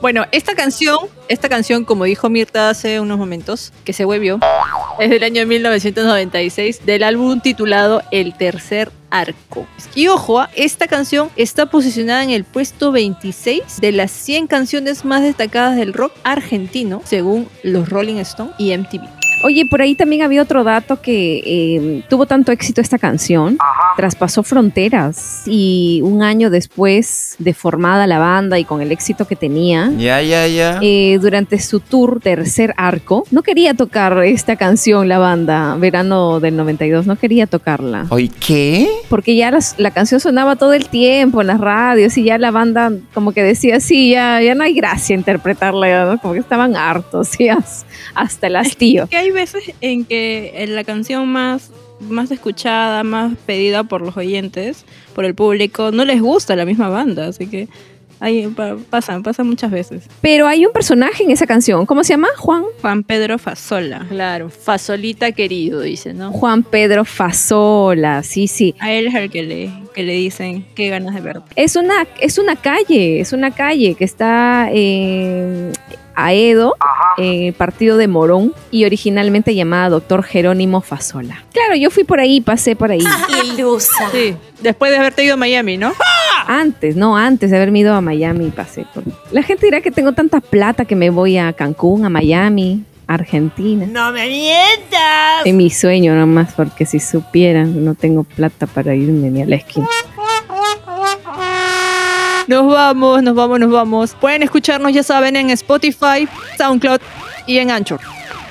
Bueno, 0.01 0.25
esta 0.31 0.55
canción, 0.55 0.97
esta 1.29 1.47
canción, 1.47 1.85
como 1.85 2.05
dijo 2.05 2.27
Mirta 2.27 2.71
hace 2.71 2.99
unos 2.99 3.19
momentos, 3.19 3.71
que 3.85 3.93
se 3.93 4.03
huevió, 4.03 4.39
es 4.99 5.11
del 5.11 5.23
año 5.23 5.45
1996, 5.45 6.87
del 6.87 7.03
álbum 7.03 7.39
titulado 7.39 8.01
El 8.09 8.35
Tercer 8.35 8.91
Arco. 9.11 9.67
Y 9.93 10.07
ojo, 10.07 10.39
ah, 10.39 10.49
esta 10.55 10.87
canción 10.87 11.29
está 11.35 11.67
posicionada 11.67 12.23
en 12.23 12.31
el 12.31 12.43
puesto 12.43 12.91
26 12.91 13.79
de 13.79 13.91
las 13.91 14.11
100 14.11 14.47
canciones 14.47 15.05
más 15.05 15.21
destacadas 15.21 15.75
del 15.75 15.93
rock 15.93 16.13
argentino, 16.23 17.01
según 17.05 17.47
los 17.63 17.89
Rolling 17.89 18.15
Stone 18.15 18.51
y 18.57 18.75
MTV. 18.75 19.20
Oye, 19.43 19.65
por 19.65 19.81
ahí 19.81 19.95
también 19.95 20.21
había 20.21 20.41
otro 20.41 20.63
dato 20.63 21.01
que 21.01 21.41
eh, 21.45 22.03
tuvo 22.09 22.25
tanto 22.25 22.51
éxito 22.51 22.81
esta 22.81 22.97
canción, 22.99 23.57
traspasó 23.97 24.43
fronteras 24.43 25.43
y 25.45 26.01
un 26.03 26.21
año 26.23 26.49
después 26.49 27.35
de 27.39 27.53
formada 27.53 28.07
la 28.07 28.19
banda 28.19 28.59
y 28.59 28.65
con 28.65 28.81
el 28.81 28.91
éxito 28.91 29.25
que 29.25 29.35
tenía, 29.35 29.91
Ya, 29.97 30.21
ya, 30.21 30.47
ya. 30.47 30.79
eh, 30.81 31.17
durante 31.21 31.59
su 31.59 31.79
tour 31.79 32.19
Tercer 32.21 32.73
Arco, 32.77 33.25
no 33.31 33.41
quería 33.43 33.73
tocar 33.73 34.17
esta 34.23 34.55
canción 34.55 35.07
la 35.07 35.17
banda, 35.19 35.75
verano 35.75 36.39
del 36.39 36.55
92, 36.57 37.07
no 37.07 37.15
quería 37.15 37.47
tocarla. 37.47 38.05
Oye, 38.09 38.29
¿qué? 38.45 38.87
Porque 39.09 39.35
ya 39.35 39.51
las- 39.51 39.75
la 39.77 39.91
canción 39.91 40.19
sonaba 40.19 40.55
todo 40.55 40.73
el 40.73 40.87
tiempo 40.87 41.41
en 41.41 41.47
las 41.47 41.59
radios 41.59 42.17
y 42.17 42.23
ya 42.23 42.37
la 42.37 42.51
banda 42.51 42.91
como 43.13 43.31
que 43.31 43.43
decía, 43.43 43.79
sí, 43.79 44.11
ya, 44.11 44.41
ya 44.41 44.55
no 44.55 44.63
hay 44.63 44.73
gracia 44.73 45.15
interpretarla, 45.15 45.87
ya, 45.87 46.05
¿no? 46.05 46.19
como 46.19 46.33
que 46.33 46.39
estaban 46.39 46.75
hartos, 46.75 47.31
ya, 47.39 47.57
hasta 48.15 48.47
el 48.47 48.55
hastío. 48.55 49.07
Hay 49.15 49.30
veces 49.33 49.73
en 49.81 50.05
que 50.05 50.51
eh, 50.55 50.67
la 50.67 50.83
canción 50.83 51.27
más, 51.27 51.71
más 51.99 52.31
escuchada, 52.31 53.03
más 53.03 53.35
pedida 53.45 53.83
por 53.83 54.01
los 54.01 54.17
oyentes, 54.17 54.85
por 55.13 55.25
el 55.25 55.35
público, 55.35 55.91
no 55.91 56.05
les 56.05 56.21
gusta 56.21 56.55
la 56.55 56.65
misma 56.65 56.89
banda, 56.89 57.27
así 57.27 57.47
que 57.47 57.67
ahí 58.21 58.47
pa- 58.47 58.77
pasan, 58.89 59.21
pasan 59.23 59.47
muchas 59.47 59.69
veces. 59.71 60.03
Pero 60.21 60.47
hay 60.47 60.65
un 60.65 60.71
personaje 60.71 61.23
en 61.23 61.31
esa 61.31 61.45
canción, 61.45 61.85
¿cómo 61.85 62.03
se 62.05 62.13
llama? 62.13 62.29
Juan. 62.37 62.63
Juan 62.81 63.03
Pedro 63.03 63.37
Fasola. 63.37 64.05
Claro, 64.07 64.49
Fasolita 64.49 65.33
querido, 65.33 65.81
dice, 65.81 66.13
¿no? 66.13 66.31
Juan 66.31 66.63
Pedro 66.63 67.03
Fasola, 67.03 68.23
sí, 68.23 68.47
sí. 68.47 68.75
A 68.79 68.93
él 68.93 69.07
es 69.07 69.15
el 69.15 69.29
que 69.29 69.43
le, 69.43 69.71
que 69.93 70.03
le 70.03 70.13
dicen 70.13 70.65
qué 70.75 70.87
ganas 70.89 71.13
de 71.15 71.21
verte. 71.21 71.41
Es 71.55 71.75
una, 71.75 72.07
es 72.21 72.37
una 72.37 72.55
calle, 72.55 73.19
es 73.19 73.33
una 73.33 73.51
calle 73.51 73.95
que 73.95 74.05
está 74.05 74.69
en 74.71 75.71
Aedo, 76.15 76.75
en 77.17 77.43
el 77.47 77.53
partido 77.53 77.97
de 77.97 78.07
Morón, 78.07 78.53
y 78.69 78.85
originalmente 78.85 79.55
llamada 79.55 79.89
Doctor 79.89 80.23
Jerónimo 80.23 80.81
Fasola. 80.81 81.43
Claro, 81.53 81.75
yo 81.75 81.89
fui 81.89 82.03
por 82.03 82.19
ahí, 82.19 82.41
pasé 82.41 82.75
por 82.75 82.91
ahí. 82.91 83.01
Sí, 84.11 84.35
después 84.61 84.91
de 84.91 84.97
haberte 84.97 85.23
ido 85.23 85.35
a 85.35 85.37
Miami, 85.37 85.77
¿no? 85.77 85.93
Antes, 86.47 86.95
no, 86.95 87.17
antes 87.17 87.51
de 87.51 87.57
haberme 87.57 87.79
ido 87.79 87.93
a 87.93 88.01
Miami, 88.01 88.49
pasé 88.49 88.85
por... 88.93 89.03
La 89.31 89.43
gente 89.43 89.65
dirá 89.65 89.81
que 89.81 89.91
tengo 89.91 90.13
tanta 90.13 90.41
plata 90.41 90.85
que 90.85 90.95
me 90.95 91.09
voy 91.09 91.37
a 91.37 91.53
Cancún, 91.53 92.05
a 92.05 92.09
Miami, 92.09 92.83
a 93.07 93.13
Argentina. 93.13 93.85
¡No 93.85 94.11
me 94.11 94.27
mientas! 94.27 95.45
En 95.45 95.57
mi 95.57 95.69
sueño 95.69 96.15
nomás, 96.15 96.53
porque 96.53 96.85
si 96.85 96.99
supieran, 96.99 97.83
no 97.85 97.95
tengo 97.95 98.23
plata 98.23 98.67
para 98.67 98.95
irme 98.95 99.29
ni 99.29 99.41
a 99.41 99.45
la 99.45 99.55
esquina. 99.55 99.87
Nos 102.47 102.67
vamos, 102.67 103.23
nos 103.23 103.35
vamos, 103.35 103.59
nos 103.59 103.71
vamos. 103.71 104.15
Pueden 104.19 104.43
escucharnos, 104.43 104.91
ya 104.93 105.03
saben, 105.03 105.35
en 105.35 105.51
Spotify, 105.51 106.27
SoundCloud 106.57 106.99
y 107.45 107.59
en 107.59 107.71
Anchor. 107.71 107.99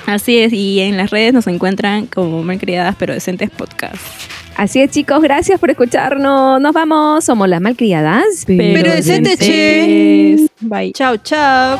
Así 0.07 0.39
es, 0.39 0.51
y 0.53 0.79
en 0.79 0.97
las 0.97 1.11
redes 1.11 1.33
nos 1.33 1.45
encuentran 1.47 2.07
como 2.07 2.41
Malcriadas 2.41 2.95
pero 2.97 3.13
Decentes 3.13 3.49
Podcast. 3.49 4.30
Así 4.55 4.81
es, 4.81 4.91
chicos, 4.91 5.21
gracias 5.21 5.59
por 5.59 5.69
escucharnos. 5.69 6.61
Nos 6.61 6.73
vamos, 6.73 7.25
somos 7.25 7.47
las 7.47 7.61
malcriadas. 7.61 8.43
Pero 8.45 8.91
decente, 8.91 9.37
che. 9.37 10.47
Bye. 10.59 10.93
Chao, 10.93 11.17
chao. 11.17 11.79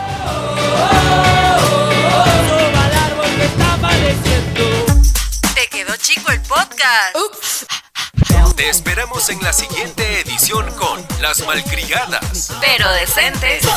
Te 5.53 5.67
quedó 5.69 5.95
chico 5.97 6.31
el 6.31 6.41
podcast. 6.41 7.65
Te 8.55 8.69
esperamos 8.69 9.29
en 9.29 9.39
la 9.41 9.53
siguiente 9.53 10.03
edición 10.21 10.65
con 10.77 10.99
Las 11.21 11.45
Malcriadas. 11.45 12.51
Pero 12.61 12.91
decentes. 12.93 13.67